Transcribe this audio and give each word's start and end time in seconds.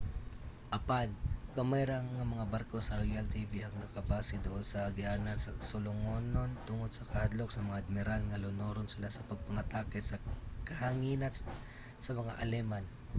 apan 0.77 1.07
gamay 1.55 1.83
ra 1.89 1.99
nga 2.15 2.31
mga 2.33 2.49
barko 2.53 2.77
sa 2.81 2.97
royal 2.99 3.27
navy 3.33 3.59
ang 3.61 3.75
nakabase 3.83 4.35
duol 4.45 4.63
sa 4.67 4.79
agianan 4.89 5.37
sa 5.41 5.51
sulungonon 5.69 6.51
tungod 6.67 6.91
sa 6.93 7.07
kahadlok 7.11 7.49
sa 7.51 7.65
mga 7.67 7.81
admiral 7.83 8.21
nga 8.25 8.41
lunuron 8.43 8.89
sila 8.93 9.09
sa 9.15 9.27
pagpangatake 9.29 9.99
sa 10.01 10.21
kahanginan 10.67 11.33
sa 12.03 12.11
mga 12.19 12.33
aleman 12.43 12.85